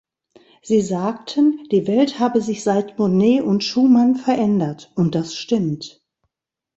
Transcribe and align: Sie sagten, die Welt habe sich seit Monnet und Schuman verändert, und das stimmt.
Sie 0.63 0.81
sagten, 0.81 1.67
die 1.71 1.85
Welt 1.85 2.17
habe 2.19 2.41
sich 2.41 2.63
seit 2.63 2.97
Monnet 2.97 3.43
und 3.43 3.63
Schuman 3.63 4.15
verändert, 4.15 4.91
und 4.95 5.13
das 5.13 5.35
stimmt. 5.35 6.01